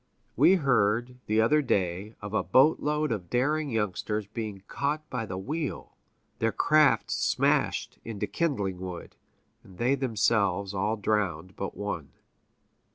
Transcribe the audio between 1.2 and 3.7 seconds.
the other day, of a boatload of daring